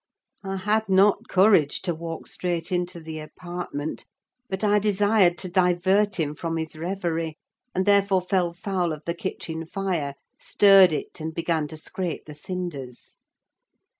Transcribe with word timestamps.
I 0.43 0.55
had 0.55 0.89
not 0.89 1.27
courage 1.27 1.83
to 1.83 1.93
walk 1.93 2.25
straight 2.25 2.71
into 2.71 2.99
the 2.99 3.19
apartment; 3.19 4.07
but 4.49 4.63
I 4.63 4.79
desired 4.79 5.37
to 5.37 5.47
divert 5.47 6.19
him 6.19 6.33
from 6.33 6.57
his 6.57 6.75
reverie, 6.75 7.37
and 7.75 7.85
therefore 7.85 8.21
fell 8.21 8.51
foul 8.51 8.93
of 8.93 9.03
the 9.05 9.13
kitchen 9.13 9.63
fire, 9.67 10.15
stirred 10.39 10.91
it, 10.91 11.19
and 11.19 11.35
began 11.35 11.67
to 11.67 11.77
scrape 11.77 12.25
the 12.25 12.33
cinders. 12.33 13.17